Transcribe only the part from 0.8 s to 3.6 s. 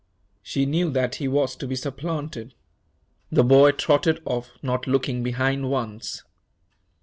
that he was to be supplanted. The